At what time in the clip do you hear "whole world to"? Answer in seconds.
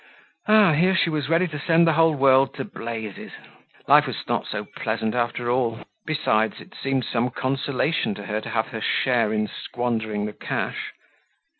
1.93-2.65